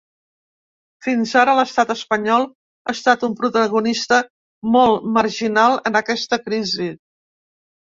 Fins 1.07 1.33
ara, 1.41 1.53
l’estat 1.59 1.93
espanyol 1.95 2.47
ha 2.47 2.95
estat 2.97 3.27
un 3.29 3.37
protagonista 3.43 4.19
molt 4.79 5.07
marginal 5.21 5.79
en 5.93 6.03
aquesta 6.03 6.43
crisi. 6.49 6.91